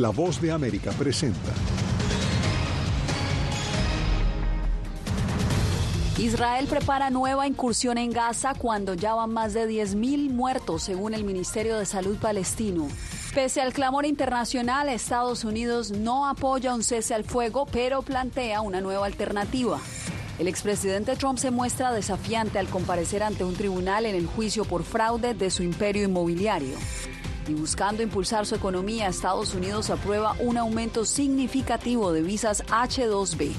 [0.00, 1.52] La voz de América presenta.
[6.16, 11.24] Israel prepara nueva incursión en Gaza cuando ya van más de 10.000 muertos, según el
[11.24, 12.88] Ministerio de Salud palestino.
[13.34, 18.80] Pese al clamor internacional, Estados Unidos no apoya un cese al fuego, pero plantea una
[18.80, 19.80] nueva alternativa.
[20.38, 24.82] El expresidente Trump se muestra desafiante al comparecer ante un tribunal en el juicio por
[24.82, 26.78] fraude de su imperio inmobiliario.
[27.50, 33.50] Y buscando impulsar su economía, Estados Unidos aprueba un aumento significativo de visas H2B.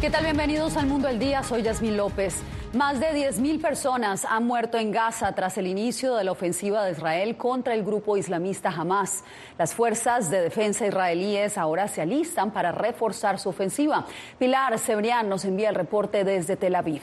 [0.00, 0.24] ¿Qué tal?
[0.24, 1.44] Bienvenidos al Mundo del Día.
[1.44, 2.42] Soy Yasmín López.
[2.72, 6.90] Más de 10.000 personas han muerto en Gaza tras el inicio de la ofensiva de
[6.90, 9.22] Israel contra el grupo islamista Hamas.
[9.58, 14.06] Las fuerzas de defensa israelíes ahora se alistan para reforzar su ofensiva.
[14.40, 17.02] Pilar Cebrián nos envía el reporte desde Tel Aviv.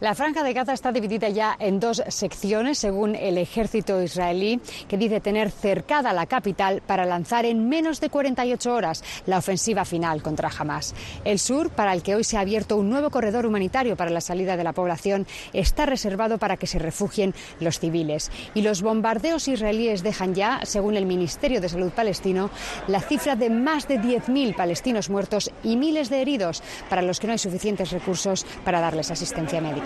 [0.00, 4.98] La franja de Gaza está dividida ya en dos secciones, según el ejército israelí, que
[4.98, 10.20] dice tener cercada la capital para lanzar en menos de 48 horas la ofensiva final
[10.20, 10.94] contra Hamas.
[11.24, 14.20] El sur, para el que hoy se ha abierto un nuevo corredor humanitario para la
[14.20, 18.32] salida de la población, está reservado para que se refugien los civiles.
[18.54, 22.50] Y los bombardeos israelíes dejan ya, según el Ministerio de Salud palestino,
[22.88, 27.28] la cifra de más de 10.000 palestinos muertos y miles de heridos, para los que
[27.28, 29.83] no hay suficientes recursos para darles asistencia médica.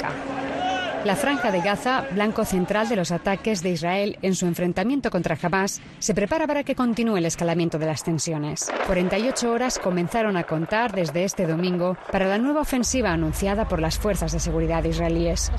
[1.04, 5.38] La franja de Gaza, blanco central de los ataques de Israel en su enfrentamiento contra
[5.40, 8.70] Hamas, se prepara para que continúe el escalamiento de las tensiones.
[8.86, 13.96] 48 horas comenzaron a contar desde este domingo para la nueva ofensiva anunciada por las
[13.96, 15.52] fuerzas de seguridad israelíes.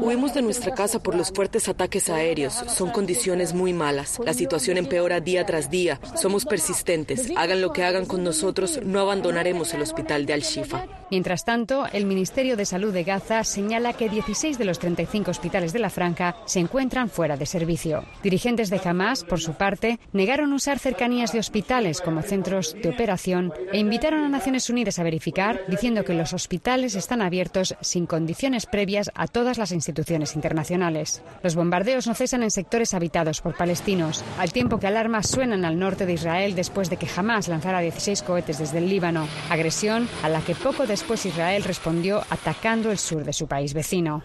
[0.00, 2.54] Huimos de nuestra casa por los fuertes ataques aéreos.
[2.54, 4.18] Son condiciones muy malas.
[4.24, 6.00] La situación empeora día tras día.
[6.16, 7.30] Somos persistentes.
[7.36, 10.86] Hagan lo que hagan con nosotros, no abandonaremos el hospital de Al-Shifa.
[11.10, 15.72] Mientras tanto, el Ministerio de Salud de Gaza señala que 16 de los 35 hospitales
[15.72, 18.04] de la Franja se encuentran fuera de servicio.
[18.22, 23.52] Dirigentes de Hamas, por su parte, negaron usar cercanías de hospitales como centros de operación
[23.72, 28.66] e invitaron a Naciones Unidas a verificar, diciendo que los hospitales están abiertos sin condiciones
[28.66, 31.22] previas a todas las instituciones internacionales.
[31.42, 35.78] Los bombardeos no cesan en sectores habitados por palestinos, al tiempo que alarmas suenan al
[35.78, 40.28] norte de Israel después de que Hamas lanzara 16 cohetes desde el Líbano, agresión a
[40.28, 44.22] la que poco Después Israel respondió atacando el sur de su país vecino.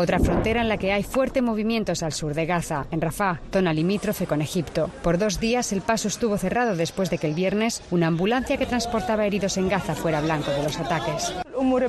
[0.00, 3.74] Otra frontera en la que hay fuerte movimientos al sur de Gaza, en Rafah, zona
[3.74, 4.90] limítrofe con Egipto.
[5.02, 8.64] Por dos días el paso estuvo cerrado después de que el viernes una ambulancia que
[8.64, 11.34] transportaba heridos en Gaza fuera blanco de los ataques.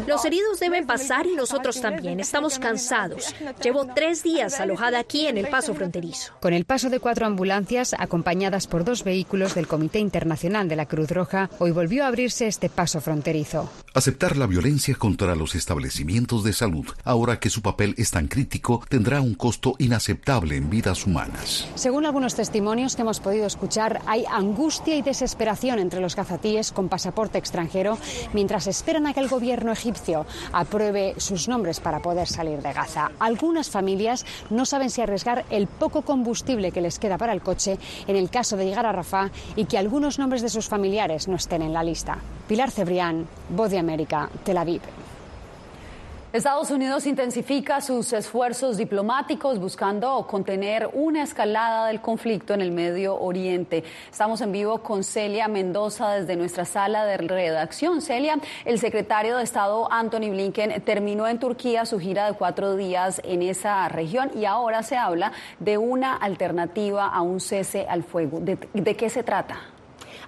[0.06, 2.20] Los heridos deben pasar y nosotros también.
[2.20, 3.34] Estamos cansados.
[3.64, 6.34] Llevo tres días alojada aquí en el paso fronterizo.
[6.42, 10.88] Con el paso de cuatro ambulancias, acompañadas por dos vehículos del Comité Internacional de la
[10.88, 13.72] Cruz Roja, hoy volvió a abrirse este paso fronterizo.
[13.94, 18.84] Aceptar la violencia contra los establecimientos de salud, ahora que su papel es tan crítico,
[18.90, 21.68] tendrá un costo inaceptable en vidas humanas.
[21.76, 26.90] Según algunos testimonios que hemos podido escuchar, hay angustia y desesperación entre los gazatíes con
[26.90, 27.98] pasaporte extranjero
[28.34, 33.12] mientras esperan a que el gobierno egipcio apruebe sus nombres para poder salir de Gaza.
[33.20, 37.78] Algunas familias no saben si arriesgar el poco combustible que les queda para el coche
[38.08, 41.36] en el caso de llegar a Rafah y que algunos nombres de sus familiares no
[41.36, 42.18] estén en la lista.
[42.48, 44.82] Pilar Cebrián, Voz de América, Tel Aviv.
[46.34, 53.20] Estados Unidos intensifica sus esfuerzos diplomáticos buscando contener una escalada del conflicto en el Medio
[53.20, 53.84] Oriente.
[54.10, 58.02] Estamos en vivo con Celia Mendoza desde nuestra sala de redacción.
[58.02, 63.20] Celia, el secretario de Estado Anthony Blinken terminó en Turquía su gira de cuatro días
[63.26, 68.40] en esa región y ahora se habla de una alternativa a un cese al fuego.
[68.40, 69.60] ¿De, de qué se trata?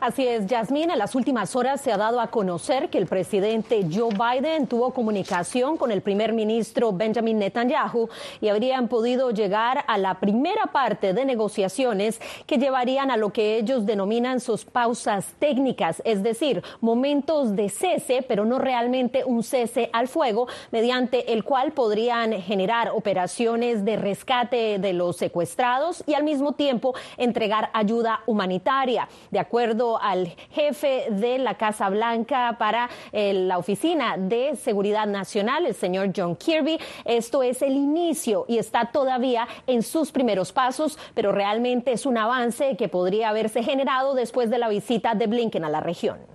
[0.04, 3.88] Así es, Yasmín, en las últimas horas se ha dado a conocer que el presidente
[3.90, 8.10] Joe Biden tuvo comunicación con el primer ministro Benjamin Netanyahu
[8.42, 13.56] y habrían podido llegar a la primera parte de negociaciones que llevarían a lo que
[13.56, 19.90] ellos denominan sus pausas técnicas, es decir, momentos de cese, pero no realmente un cese
[19.94, 26.26] al fuego, mediante el cual podrían generar operaciones de rescate de los secuestrados y al
[26.26, 29.08] mismo tiempo entregar ayuda humanitaria.
[29.32, 35.66] De acuerdo al jefe de la Casa Blanca para eh, la Oficina de Seguridad Nacional,
[35.66, 36.80] el señor John Kirby.
[37.06, 42.18] Esto es el inicio y está todavía en sus primeros pasos, pero realmente es un
[42.18, 46.33] avance que podría haberse generado después de la visita de Blinken a la región.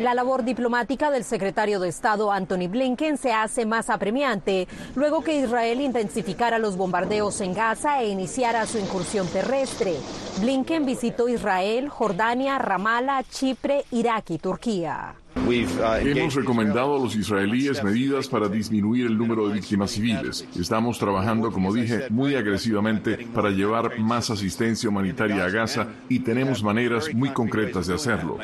[0.00, 5.38] La labor diplomática del secretario de Estado Anthony Blinken se hace más apremiante luego que
[5.38, 9.94] Israel intensificara los bombardeos en Gaza e iniciara su incursión terrestre.
[10.40, 15.14] Blinken visitó Israel, Jordania, Ramallah, Chipre, Irak y Turquía.
[15.34, 20.46] Hemos recomendado a los israelíes medidas para disminuir el número de víctimas civiles.
[20.58, 26.62] Estamos trabajando, como dije, muy agresivamente para llevar más asistencia humanitaria a Gaza y tenemos
[26.62, 28.38] maneras muy concretas de hacerlo.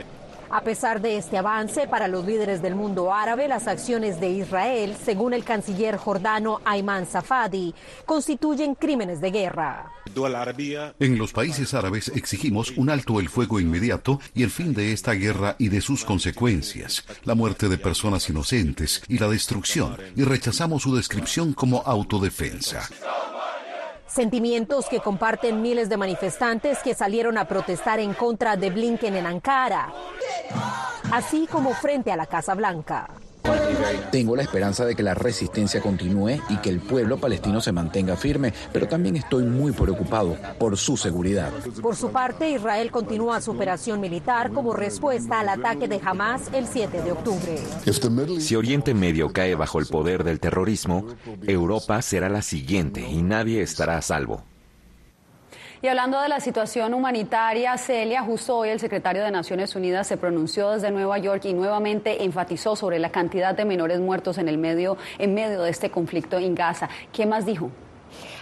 [0.51, 4.97] A pesar de este avance para los líderes del mundo árabe, las acciones de Israel,
[5.05, 7.75] según el canciller jordano Ayman Safadi,
[8.07, 9.93] constituyen crímenes de guerra.
[10.99, 15.13] En los países árabes exigimos un alto el fuego inmediato y el fin de esta
[15.13, 20.83] guerra y de sus consecuencias, la muerte de personas inocentes y la destrucción, y rechazamos
[20.83, 22.89] su descripción como autodefensa.
[24.09, 29.27] Sentimientos que comparten miles de manifestantes que salieron a protestar en contra de Blinken en
[29.27, 29.93] Ankara,
[31.13, 33.07] así como frente a la Casa Blanca.
[34.11, 38.17] Tengo la esperanza de que la resistencia continúe y que el pueblo palestino se mantenga
[38.17, 41.53] firme, pero también estoy muy preocupado por su seguridad.
[41.83, 46.67] Por su parte, Israel continúa su operación militar como respuesta al ataque de Hamas el
[46.67, 47.59] 7 de octubre.
[48.41, 51.07] Si Oriente Medio cae bajo el poder del terrorismo,
[51.47, 54.48] Europa será la siguiente y nadie estará a salvo.
[55.81, 60.17] Y hablando de la situación humanitaria, Celia, justo hoy el secretario de Naciones Unidas se
[60.17, 64.59] pronunció desde Nueva York y nuevamente enfatizó sobre la cantidad de menores muertos en el
[64.59, 66.89] medio, en medio de este conflicto en Gaza.
[67.13, 67.71] ¿Qué más dijo?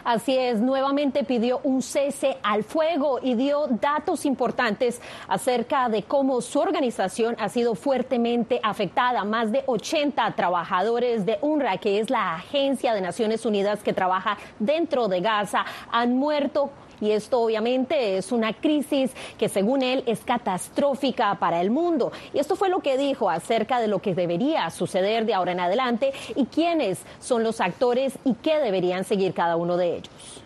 [0.02, 6.40] Así es, nuevamente pidió un cese al fuego y dio datos importantes acerca de cómo
[6.40, 9.24] su organización ha sido fuertemente afectada.
[9.24, 14.38] Más de 80 trabajadores de UNRWA, que es la agencia de Naciones Unidas que trabaja
[14.58, 20.20] dentro de Gaza, han muerto y esto obviamente es una crisis que según él es
[20.20, 22.12] catastrófica para el mundo.
[22.32, 25.60] Y esto fue lo que dijo acerca de lo que debería suceder de ahora en
[25.60, 30.45] adelante y quiénes son los actores y qué deberían seguir cada uno de ellos.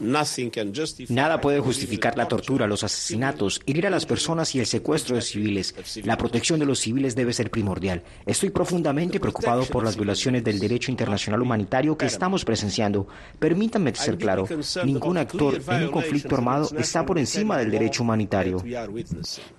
[0.00, 5.22] Nada puede justificar la tortura, los asesinatos, herir a las personas y el secuestro de
[5.22, 5.74] civiles.
[6.04, 8.02] La protección de los civiles debe ser primordial.
[8.26, 13.08] Estoy profundamente preocupado por las violaciones del derecho internacional humanitario que estamos presenciando.
[13.38, 14.46] Permítanme ser claro,
[14.84, 18.62] ningún actor en un conflicto armado está por encima del derecho humanitario.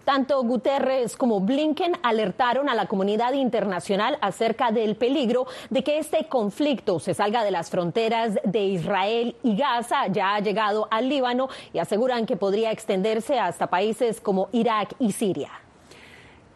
[0.05, 6.27] Tanto Guterres como Blinken alertaron a la comunidad internacional acerca del peligro de que este
[6.27, 11.49] conflicto se salga de las fronteras de Israel y Gaza ya ha llegado al Líbano
[11.73, 15.49] y aseguran que podría extenderse hasta países como Irak y Siria.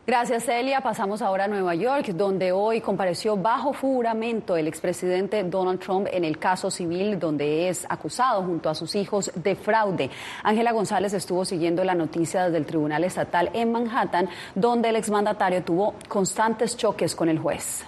[0.05, 0.81] Gracias, Celia.
[0.81, 6.25] Pasamos ahora a Nueva York, donde hoy compareció bajo juramento el expresidente Donald Trump en
[6.25, 10.09] el caso civil donde es acusado junto a sus hijos de fraude.
[10.43, 15.63] Ángela González estuvo siguiendo la noticia desde el Tribunal Estatal en Manhattan, donde el exmandatario
[15.63, 17.85] tuvo constantes choques con el juez.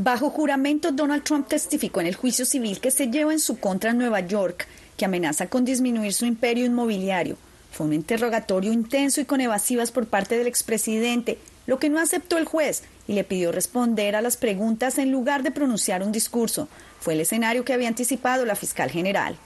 [0.00, 3.90] Bajo juramento, Donald Trump testificó en el juicio civil que se lleva en su contra
[3.90, 7.36] en Nueva York, que amenaza con disminuir su imperio inmobiliario.
[7.72, 12.38] Fue un interrogatorio intenso y con evasivas por parte del expresidente, lo que no aceptó
[12.38, 16.68] el juez y le pidió responder a las preguntas en lugar de pronunciar un discurso.
[17.00, 19.36] Fue el escenario que había anticipado la fiscal general.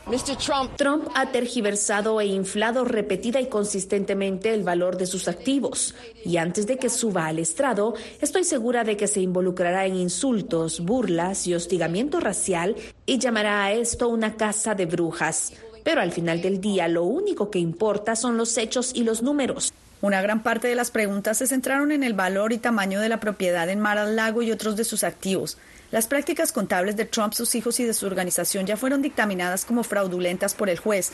[0.77, 5.95] Trump, ha tergiversado e inflado repetida y consistentemente el valor de sus activos.
[6.25, 10.81] Y antes de que suba al estrado, estoy segura de que se involucrará en insultos,
[10.81, 12.75] burlas y hostigamiento racial
[13.07, 15.53] y llamará a esto una casa de brujas.
[15.85, 19.73] Pero al final del día lo único que importa son los hechos y los números.
[20.03, 23.21] Una gran parte de las preguntas se centraron en el valor y tamaño de la
[23.21, 25.59] propiedad en Mar al Lago y otros de sus activos.
[25.93, 29.85] Las prácticas contables de Trump, sus hijos y de su organización ya fueron dictaminadas como
[29.85, 31.13] fraudulentas por el juez.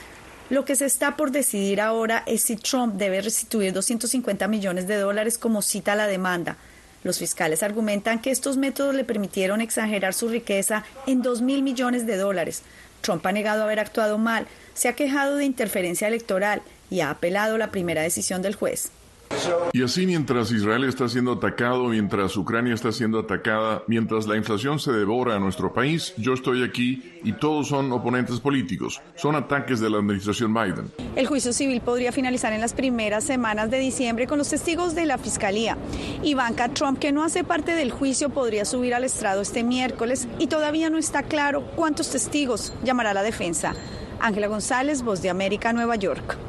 [0.49, 4.97] Lo que se está por decidir ahora es si Trump debe restituir 250 millones de
[4.97, 6.57] dólares como cita la demanda.
[7.05, 12.07] Los fiscales argumentan que estos métodos le permitieron exagerar su riqueza en 2 mil millones
[12.07, 12.63] de dólares.
[13.03, 17.59] Trump ha negado haber actuado mal, se ha quejado de interferencia electoral y ha apelado
[17.59, 18.91] la primera decisión del juez.
[19.73, 24.79] Y así mientras Israel está siendo atacado, mientras Ucrania está siendo atacada, mientras la inflación
[24.79, 29.01] se devora a nuestro país, yo estoy aquí y todos son oponentes políticos.
[29.17, 30.91] Son ataques de la administración Biden.
[31.15, 35.07] El juicio civil podría finalizar en las primeras semanas de diciembre con los testigos de
[35.07, 35.77] la Fiscalía.
[36.23, 40.47] Ivanka Trump, que no hace parte del juicio, podría subir al estrado este miércoles y
[40.47, 43.75] todavía no está claro cuántos testigos llamará la defensa.
[44.21, 46.48] Ángela González, Voz de América, Nueva York.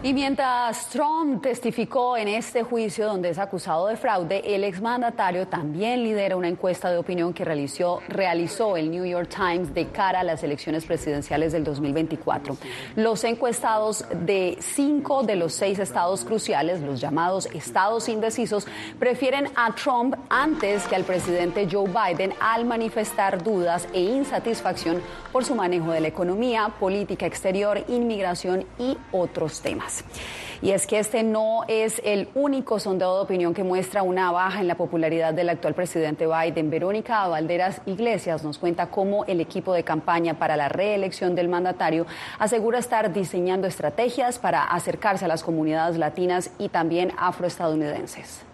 [0.00, 6.04] Y mientras Trump testificó en este juicio donde es acusado de fraude, el exmandatario también
[6.04, 10.22] lidera una encuesta de opinión que realizó, realizó el New York Times de cara a
[10.22, 12.56] las elecciones presidenciales del 2024.
[12.94, 18.68] Los encuestados de cinco de los seis estados cruciales, los llamados estados indecisos,
[19.00, 25.02] prefieren a Trump antes que al presidente Joe Biden al manifestar dudas e insatisfacción
[25.32, 29.87] por su manejo de la economía, política exterior, inmigración y otros temas.
[30.60, 34.60] Y es que este no es el único sondeo de opinión que muestra una baja
[34.60, 36.68] en la popularidad del actual presidente Biden.
[36.68, 42.06] Verónica Valderas Iglesias nos cuenta cómo el equipo de campaña para la reelección del mandatario
[42.40, 48.47] asegura estar diseñando estrategias para acercarse a las comunidades latinas y también afroestadounidenses.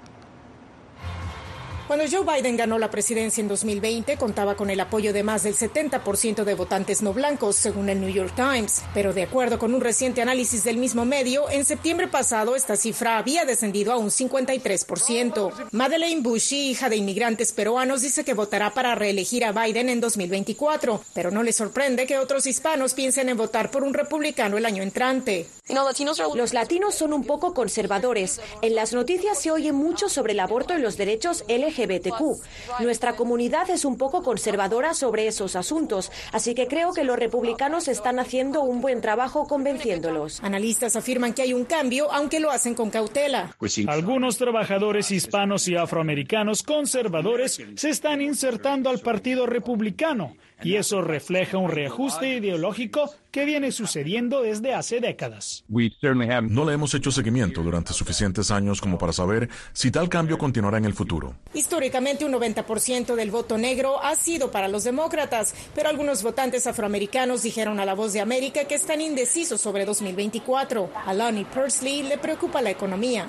[1.86, 5.54] Cuando Joe Biden ganó la presidencia en 2020, contaba con el apoyo de más del
[5.54, 8.82] 70% de votantes no blancos, según el New York Times.
[8.94, 13.18] Pero de acuerdo con un reciente análisis del mismo medio, en septiembre pasado esta cifra
[13.18, 15.52] había descendido a un 53%.
[15.72, 21.02] Madeleine Bushi, hija de inmigrantes peruanos, dice que votará para reelegir a Biden en 2024,
[21.12, 24.82] pero no le sorprende que otros hispanos piensen en votar por un republicano el año
[24.82, 25.46] entrante.
[25.68, 28.40] Los latinos son un poco conservadores.
[28.62, 32.80] En las noticias se oye mucho sobre el aborto y los derechos LGBT LGBTQ.
[32.80, 37.88] Nuestra comunidad es un poco conservadora sobre esos asuntos, así que creo que los republicanos
[37.88, 40.42] están haciendo un buen trabajo convenciéndolos.
[40.42, 43.54] Analistas afirman que hay un cambio, aunque lo hacen con cautela.
[43.58, 51.02] Pues Algunos trabajadores hispanos y afroamericanos conservadores se están insertando al Partido Republicano y eso
[51.02, 55.64] refleja un reajuste ideológico que viene sucediendo desde hace décadas.
[55.68, 60.78] No le hemos hecho seguimiento durante suficientes años como para saber si tal cambio continuará
[60.78, 61.34] en el futuro.
[61.52, 67.42] Históricamente, un 90% del voto negro ha sido para los demócratas, pero algunos votantes afroamericanos
[67.42, 70.92] dijeron a La Voz de América que están indecisos sobre 2024.
[71.04, 73.26] A Lonnie Pursley le preocupa la economía.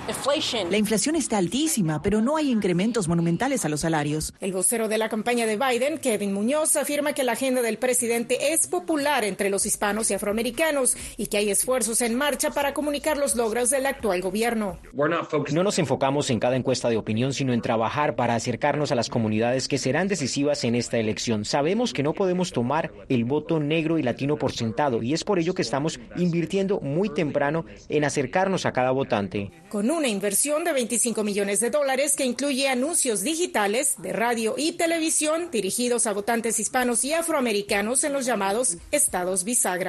[0.70, 4.32] La inflación está altísima, pero no hay incrementos monumentales a los salarios.
[4.38, 8.52] El vocero de la campaña de Biden, Kevin Muñoz, afirma que la agenda del presidente
[8.52, 13.16] es popular entre los hispanos y afroamericanos y que hay esfuerzos en marcha para comunicar
[13.16, 14.78] los logros del actual gobierno.
[14.92, 19.08] No nos enfocamos en cada encuesta de opinión, sino en trabajar para acercarnos a las
[19.08, 21.44] comunidades que serán decisivas en esta elección.
[21.44, 25.38] Sabemos que no podemos tomar el voto negro y latino por sentado y es por
[25.38, 29.50] ello que estamos invirtiendo muy temprano en acercarnos a cada votante.
[29.68, 34.72] Con una inversión de 25 millones de dólares que incluye anuncios digitales de radio y
[34.72, 39.85] televisión dirigidos a votantes hispanos y afroamericanos en los llamados estados bisagra.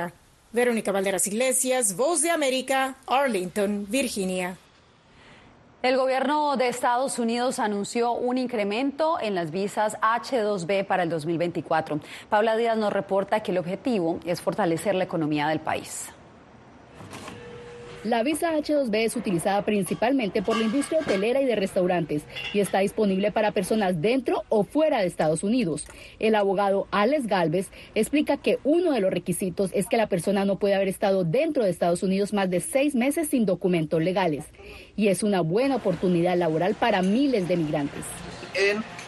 [0.51, 4.58] Verónica Valderas Iglesias, Voz de América, Arlington, Virginia.
[5.84, 12.00] El gobierno de Estados Unidos anunció un incremento en las visas H2B para el 2024.
[12.30, 16.10] Paula Díaz nos reporta que el objetivo es fortalecer la economía del país.
[18.08, 22.24] La visa H2B es utilizada principalmente por la industria hotelera y de restaurantes
[22.54, 25.86] y está disponible para personas dentro o fuera de Estados Unidos.
[26.18, 30.58] El abogado Alex Galvez explica que uno de los requisitos es que la persona no
[30.58, 34.46] puede haber estado dentro de Estados Unidos más de seis meses sin documentos legales
[34.96, 38.06] y es una buena oportunidad laboral para miles de migrantes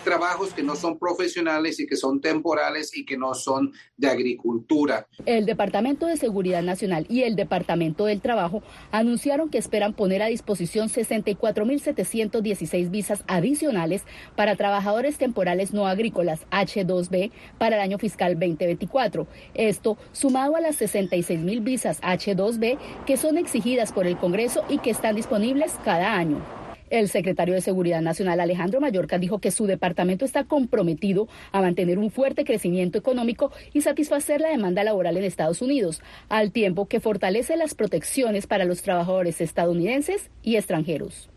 [0.10, 5.08] trabajos que no son profesionales y que son temporales y que no son de agricultura.
[5.28, 10.26] El Departamento de Seguridad Nacional y el Departamento del Trabajo anunciaron que esperan poner a
[10.26, 14.02] disposición 64.716 visas adicionales
[14.36, 19.28] para trabajadores temporales no agrícolas H2B para el año fiscal 2024.
[19.54, 24.90] Esto sumado a las 66.000 visas H2B que son exigidas por el Congreso y que
[24.90, 26.59] están disponibles cada año.
[26.90, 32.00] El secretario de Seguridad Nacional, Alejandro Mayorca, dijo que su departamento está comprometido a mantener
[32.00, 37.00] un fuerte crecimiento económico y satisfacer la demanda laboral en Estados Unidos, al tiempo que
[37.00, 41.30] fortalece las protecciones para los trabajadores estadounidenses y extranjeros.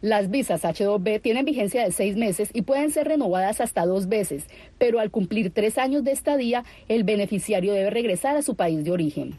[0.00, 4.44] Las visas H2B tienen vigencia de seis meses y pueden ser renovadas hasta dos veces,
[4.78, 8.90] pero al cumplir tres años de estadía, el beneficiario debe regresar a su país de
[8.90, 9.34] origen.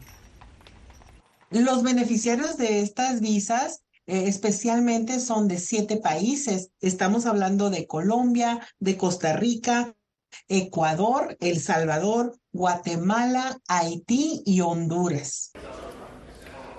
[1.50, 6.70] Los beneficiarios de estas visas eh, especialmente son de siete países.
[6.80, 9.94] Estamos hablando de Colombia, de Costa Rica,
[10.48, 15.52] Ecuador, El Salvador, Guatemala, Haití y Honduras.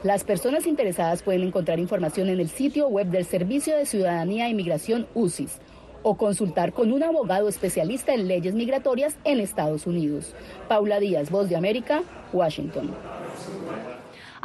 [0.03, 4.51] Las personas interesadas pueden encontrar información en el sitio web del Servicio de Ciudadanía e
[4.51, 5.60] Inmigración UCIS
[6.03, 10.34] o consultar con un abogado especialista en leyes migratorias en Estados Unidos.
[10.69, 13.16] Paula Díaz, Voz de América, Washington.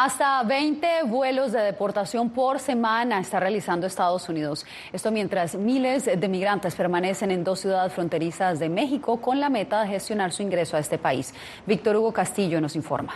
[0.04, 4.66] Hasta 20 vuelos de deportación por semana está realizando Estados Unidos.
[4.92, 9.80] Esto mientras miles de migrantes permanecen en dos ciudades fronterizas de México con la meta
[9.82, 11.32] de gestionar su ingreso a este país.
[11.66, 13.14] Víctor Hugo Castillo nos informa.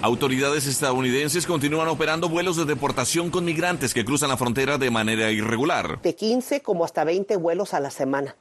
[0.00, 5.30] Autoridades estadounidenses continúan operando vuelos de deportación con migrantes que cruzan la frontera de manera
[5.30, 6.00] irregular.
[6.00, 8.34] De 15 como hasta 20 vuelos a la semana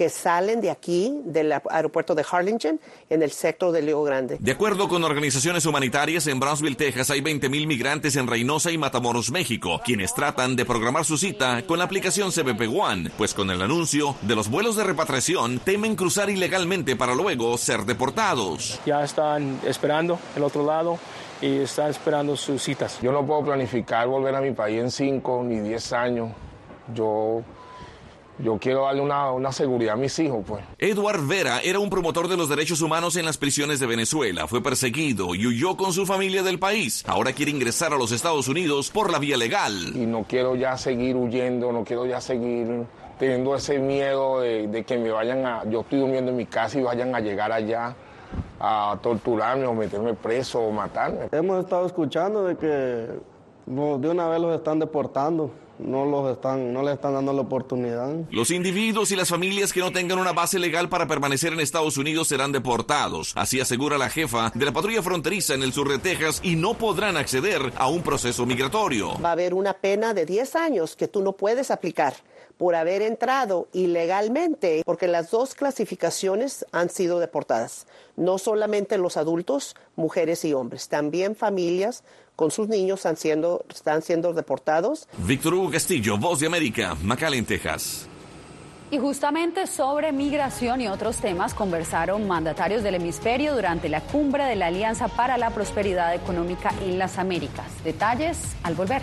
[0.00, 2.80] que salen de aquí, del aeropuerto de Harlingen,
[3.10, 4.38] en el sector de Río Grande.
[4.40, 9.30] De acuerdo con organizaciones humanitarias, en Brownsville, Texas, hay 20.000 migrantes en Reynosa y Matamoros,
[9.30, 13.60] México, quienes tratan de programar su cita con la aplicación CBP One, pues con el
[13.60, 18.80] anuncio de los vuelos de repatriación temen cruzar ilegalmente para luego ser deportados.
[18.86, 20.98] Ya están esperando el otro lado
[21.42, 22.98] y están esperando sus citas.
[23.02, 26.30] Yo no puedo planificar volver a mi país en 5 ni 10 años.
[26.94, 27.42] Yo
[28.42, 30.62] yo quiero darle una, seguridad a mis hijos, pues.
[30.78, 34.46] Edward Vera era un promotor de los derechos humanos en las prisiones de Venezuela.
[34.46, 37.04] Fue perseguido y huyó con su familia del país.
[37.06, 39.74] Ahora quiere ingresar a los Estados Unidos por la vía legal.
[39.94, 42.84] Y no quiero ya seguir huyendo, no quiero ya seguir
[43.18, 45.64] teniendo ese miedo de, de que me vayan a...
[45.68, 47.94] Yo estoy durmiendo en mi casa y vayan a llegar allá
[48.58, 51.28] a torturarme o meterme preso o matarme.
[51.32, 52.66] Hemos estado escuchando de que
[53.66, 55.50] de una vez los están deportando
[55.84, 58.14] no los están, no les están dando la oportunidad.
[58.30, 61.96] Los individuos y las familias que no tengan una base legal para permanecer en Estados
[61.96, 63.32] Unidos serán deportados.
[63.36, 66.74] Así asegura la jefa de la patrulla fronteriza en el sur de Texas y no
[66.74, 69.18] podrán acceder a un proceso migratorio.
[69.20, 72.14] Va a haber una pena de 10 años que tú no puedes aplicar
[72.60, 77.86] por haber entrado ilegalmente, porque las dos clasificaciones han sido deportadas.
[78.16, 82.04] No solamente los adultos, mujeres y hombres, también familias
[82.40, 85.06] con sus niños están siendo, están siendo deportados.
[85.18, 88.08] Víctor Hugo Castillo, Voz de América, McAllen, Texas.
[88.90, 94.56] Y justamente sobre migración y otros temas conversaron mandatarios del hemisferio durante la cumbre de
[94.56, 97.66] la Alianza para la Prosperidad Económica en las Américas.
[97.84, 99.02] Detalles al volver.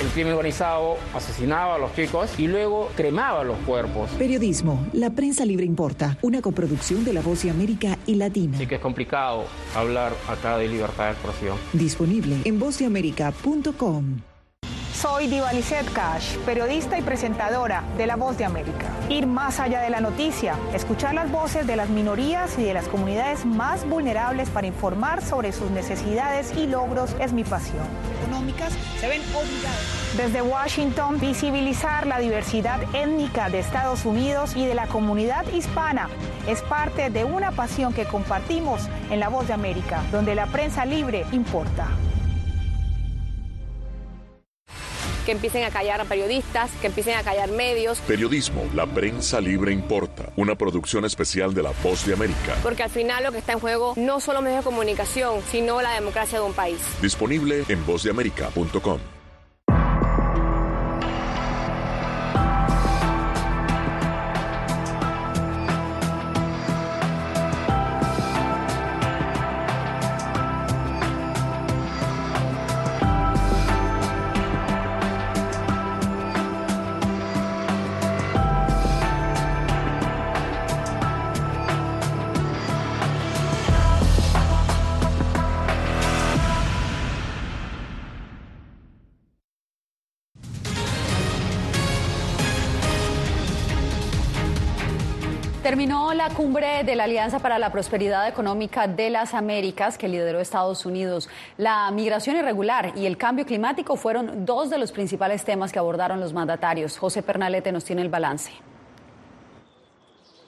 [0.00, 4.10] El crimen organizado asesinaba a los chicos y luego cremaba los cuerpos.
[4.12, 8.56] Periodismo, la prensa libre importa, una coproducción de La Voz de América y Latina.
[8.56, 9.44] Sí que es complicado
[9.76, 11.58] hablar acá de libertad de expresión.
[11.74, 14.29] Disponible en vozdeamerica.com.
[15.00, 15.50] Soy Diva
[15.94, 18.90] Cash, periodista y presentadora de La Voz de América.
[19.08, 22.86] Ir más allá de la noticia, escuchar las voces de las minorías y de las
[22.86, 27.86] comunidades más vulnerables para informar sobre sus necesidades y logros es mi pasión.
[28.20, 30.16] Económicas se ven obligadas.
[30.18, 36.10] Desde Washington, visibilizar la diversidad étnica de Estados Unidos y de la comunidad hispana
[36.46, 40.84] es parte de una pasión que compartimos en La Voz de América, donde la prensa
[40.84, 41.86] libre importa.
[45.30, 47.98] Que empiecen a callar a periodistas, que empiecen a callar medios.
[48.00, 50.32] Periodismo, la prensa libre importa.
[50.34, 52.56] Una producción especial de La Voz de América.
[52.64, 55.92] Porque al final lo que está en juego no solo medios de comunicación, sino la
[55.92, 56.80] democracia de un país.
[57.00, 59.19] Disponible en vozdeamerica.com.
[95.70, 100.40] Terminó la cumbre de la Alianza para la Prosperidad Económica de las Américas que lideró
[100.40, 101.28] Estados Unidos.
[101.58, 106.18] La migración irregular y el cambio climático fueron dos de los principales temas que abordaron
[106.18, 106.98] los mandatarios.
[106.98, 108.50] José Pernalete nos tiene el balance.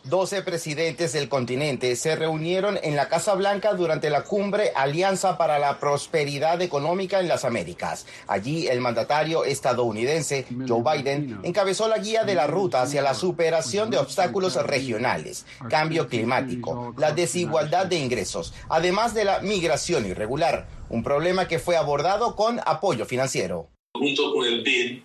[0.05, 5.61] 12 presidentes del continente se reunieron en la Casa Blanca durante la cumbre Alianza para
[5.61, 8.05] la Prosperidad Económica en las Américas.
[8.27, 13.91] Allí el mandatario estadounidense Joe Biden encabezó la guía de la ruta hacia la superación
[13.91, 21.05] de obstáculos regionales, cambio climático, la desigualdad de ingresos, además de la migración irregular, un
[21.05, 23.69] problema que fue abordado con apoyo financiero.
[23.95, 25.03] Junto con el BID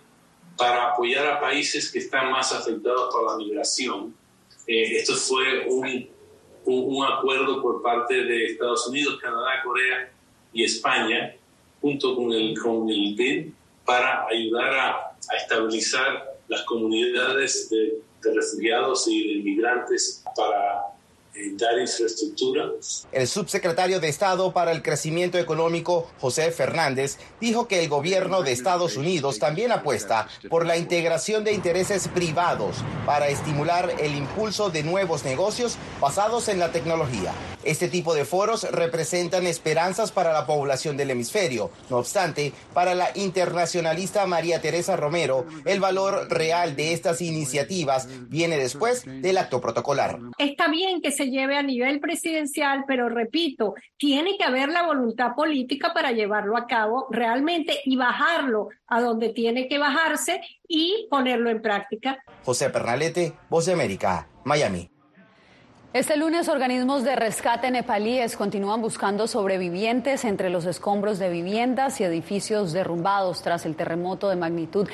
[0.56, 4.17] para apoyar a países que están más afectados por la migración
[4.68, 6.06] eh, esto fue un,
[6.66, 10.12] un, acuerdo por parte de Estados Unidos, Canadá, Corea
[10.52, 11.34] y España,
[11.80, 13.54] junto con el, con el
[13.86, 20.82] para ayudar a, a estabilizar las comunidades de, de, refugiados y de inmigrantes para
[23.12, 28.52] El subsecretario de Estado para el Crecimiento Económico, José Fernández, dijo que el gobierno de
[28.52, 34.82] Estados Unidos también apuesta por la integración de intereses privados para estimular el impulso de
[34.82, 37.32] nuevos negocios basados en la tecnología.
[37.68, 41.70] Este tipo de foros representan esperanzas para la población del hemisferio.
[41.90, 48.56] No obstante, para la internacionalista María Teresa Romero, el valor real de estas iniciativas viene
[48.56, 50.18] después del acto protocolar.
[50.38, 55.34] Está bien que se lleve a nivel presidencial, pero repito, tiene que haber la voluntad
[55.36, 61.50] política para llevarlo a cabo realmente y bajarlo a donde tiene que bajarse y ponerlo
[61.50, 62.24] en práctica.
[62.46, 64.90] José Pernalete, Voz de América, Miami.
[65.94, 72.04] Este lunes, organismos de rescate nepalíes continúan buscando sobrevivientes entre los escombros de viviendas y
[72.04, 74.86] edificios derrumbados tras el terremoto de magnitud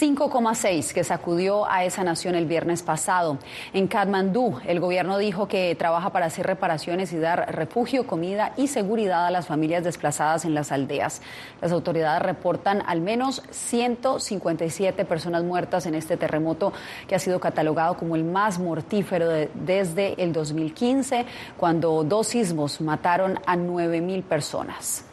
[0.00, 3.36] 5,6 que sacudió a esa nación el viernes pasado.
[3.74, 8.68] En Kathmandú, el gobierno dijo que trabaja para hacer reparaciones y dar refugio, comida y
[8.68, 11.20] seguridad a las familias desplazadas en las aldeas.
[11.60, 16.72] Las autoridades reportan al menos 157 personas muertas en este terremoto
[17.06, 22.80] que ha sido catalogado como el más mortífero de, desde el 2015, cuando dos sismos
[22.80, 25.04] mataron a 9.000 personas.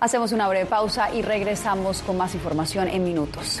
[0.00, 3.60] Hacemos una breve pausa y regresamos con más información en minutos.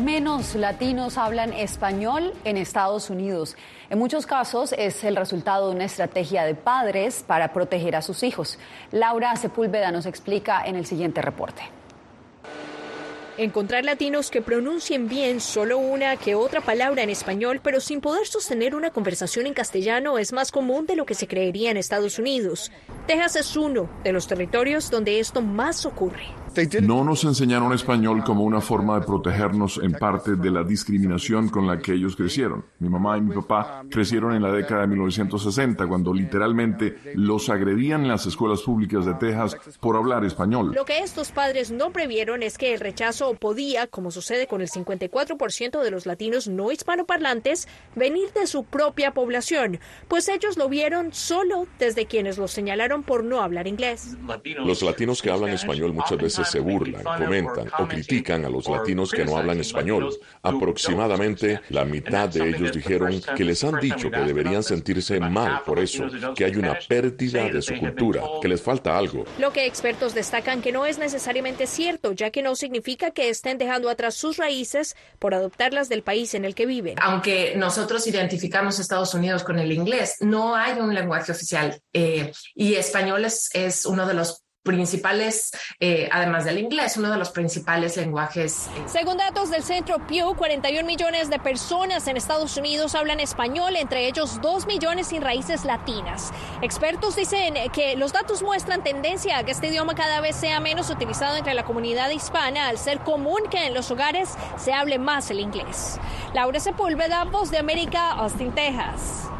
[0.00, 3.56] Menos latinos hablan español en Estados Unidos.
[3.90, 8.22] En muchos casos es el resultado de una estrategia de padres para proteger a sus
[8.22, 8.58] hijos.
[8.92, 11.62] Laura Sepúlveda nos explica en el siguiente reporte.
[13.38, 18.26] Encontrar latinos que pronuncien bien solo una que otra palabra en español, pero sin poder
[18.26, 22.18] sostener una conversación en castellano es más común de lo que se creería en Estados
[22.18, 22.72] Unidos.
[23.06, 26.26] Texas es uno de los territorios donde esto más ocurre.
[26.82, 31.66] No nos enseñaron español como una forma de protegernos en parte de la discriminación con
[31.66, 32.64] la que ellos crecieron.
[32.78, 38.02] Mi mamá y mi papá crecieron en la década de 1960, cuando literalmente los agredían
[38.02, 40.72] en las escuelas públicas de Texas por hablar español.
[40.74, 44.68] Lo que estos padres no previeron es que el rechazo podía, como sucede con el
[44.68, 51.12] 54% de los latinos no hispanoparlantes, venir de su propia población, pues ellos lo vieron
[51.12, 54.16] solo desde quienes los señalaron por no hablar inglés.
[54.64, 59.10] Los latinos que hablan español muchas veces se burlan, comentan o critican a los latinos
[59.10, 60.10] que no hablan español.
[60.42, 65.78] Aproximadamente la mitad de ellos dijeron que les han dicho que deberían sentirse mal por
[65.78, 69.24] eso, que hay una pérdida de su cultura, que les falta algo.
[69.38, 73.58] Lo que expertos destacan que no es necesariamente cierto, ya que no significa que estén
[73.58, 76.96] dejando atrás sus raíces por adoptarlas del país en el que viven.
[77.00, 82.74] Aunque nosotros identificamos Estados Unidos con el inglés, no hay un lenguaje oficial eh, y
[82.74, 85.50] español es, es uno de los principales,
[85.80, 88.66] eh, además del inglés, uno de los principales lenguajes.
[88.66, 88.82] Eh.
[88.86, 94.06] Según datos del Centro Pew, 41 millones de personas en Estados Unidos hablan español, entre
[94.06, 96.32] ellos 2 millones sin raíces latinas.
[96.60, 100.90] Expertos dicen que los datos muestran tendencia a que este idioma cada vez sea menos
[100.90, 104.28] utilizado entre la comunidad hispana, al ser común que en los hogares
[104.58, 105.98] se hable más el inglés.
[106.34, 109.30] Laura Sepúlveda, Voz de América, Austin, Texas.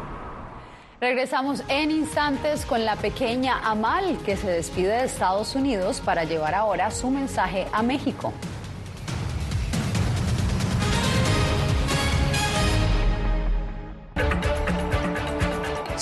[1.01, 6.53] Regresamos en instantes con la pequeña Amal que se despide de Estados Unidos para llevar
[6.53, 8.33] ahora su mensaje a México.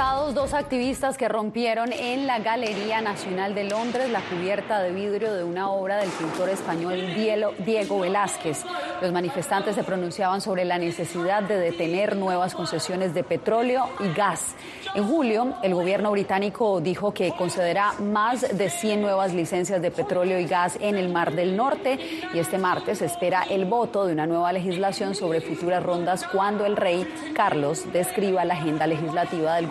[0.00, 5.44] Dos activistas que rompieron en la Galería Nacional de Londres la cubierta de vidrio de
[5.44, 8.64] una obra del pintor español Diego Velázquez.
[9.02, 14.54] Los manifestantes se pronunciaban sobre la necesidad de detener nuevas concesiones de petróleo y gas.
[14.94, 20.40] En julio, el gobierno británico dijo que concederá más de 100 nuevas licencias de petróleo
[20.40, 21.98] y gas en el Mar del Norte
[22.32, 26.64] y este martes se espera el voto de una nueva legislación sobre futuras rondas cuando
[26.64, 29.68] el rey Carlos describa la agenda legislativa del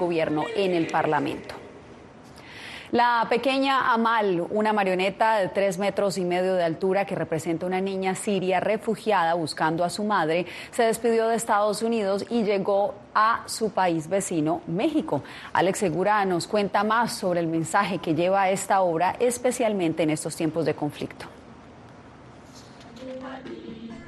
[0.56, 1.56] en el Parlamento.
[2.92, 7.80] La pequeña Amal, una marioneta de tres metros y medio de altura que representa una
[7.80, 13.44] niña siria refugiada buscando a su madre, se despidió de Estados Unidos y llegó a
[13.46, 15.22] su país vecino, México.
[15.54, 20.36] Alex Segura nos cuenta más sobre el mensaje que lleva esta obra, especialmente en estos
[20.36, 21.28] tiempos de conflicto.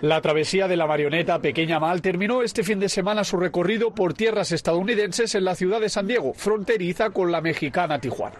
[0.01, 4.15] La travesía de la marioneta Pequeña Mal terminó este fin de semana su recorrido por
[4.15, 8.35] tierras estadounidenses en la ciudad de San Diego, fronteriza con la mexicana Tijuana.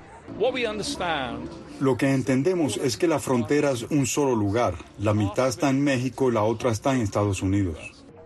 [1.80, 4.74] Lo que entendemos es que la frontera es un solo lugar.
[4.98, 7.78] La mitad está en México y la otra está en Estados Unidos.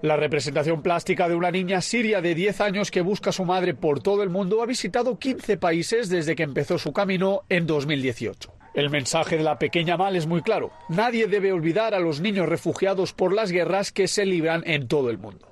[0.01, 3.73] La representación plástica de una niña siria de 10 años que busca a su madre
[3.73, 8.54] por todo el mundo ha visitado 15 países desde que empezó su camino en 2018.
[8.75, 10.69] El mensaje de la pequeña Mal es muy claro.
[10.89, 15.09] Nadie debe olvidar a los niños refugiados por las guerras que se libran en todo
[15.09, 15.47] el mundo.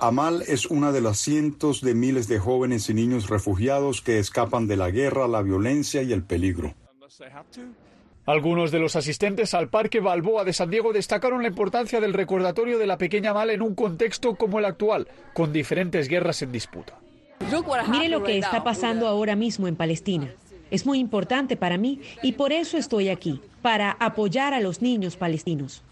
[0.00, 4.66] Amal es una de las cientos de miles de jóvenes y niños refugiados que escapan
[4.66, 6.74] de la guerra, la violencia y el peligro.
[8.26, 12.78] Algunos de los asistentes al Parque Balboa de San Diego destacaron la importancia del recordatorio
[12.78, 16.98] de la pequeña Mal en un contexto como el actual, con diferentes guerras en disputa.
[17.88, 20.34] Mire lo que está pasando ahora mismo en Palestina.
[20.70, 25.16] Es muy importante para mí y por eso estoy aquí, para apoyar a los niños
[25.16, 25.82] palestinos.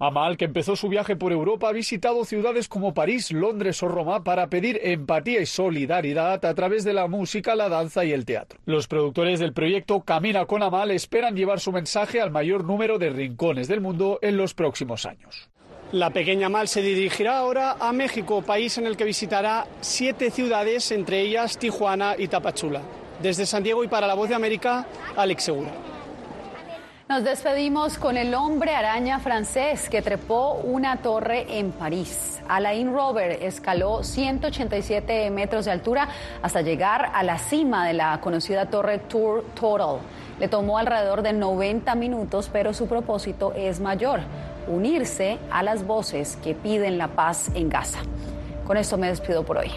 [0.00, 4.24] Amal, que empezó su viaje por Europa, ha visitado ciudades como París, Londres o Roma
[4.24, 8.58] para pedir empatía y solidaridad a través de la música, la danza y el teatro.
[8.66, 13.10] Los productores del proyecto Camina con Amal esperan llevar su mensaje al mayor número de
[13.10, 15.48] rincones del mundo en los próximos años.
[15.92, 20.90] La pequeña Mal se dirigirá ahora a México, país en el que visitará siete ciudades,
[20.90, 22.82] entre ellas Tijuana y Tapachula.
[23.24, 24.84] Desde San Diego y para la Voz de América,
[25.16, 25.70] Alex Segura.
[27.08, 32.42] Nos despedimos con el hombre araña francés que trepó una torre en París.
[32.46, 36.06] Alain Robert escaló 187 metros de altura
[36.42, 40.00] hasta llegar a la cima de la conocida torre Tour Total.
[40.38, 44.20] Le tomó alrededor de 90 minutos, pero su propósito es mayor,
[44.68, 48.00] unirse a las voces que piden la paz en Gaza.
[48.66, 49.70] Con esto me despido por hoy.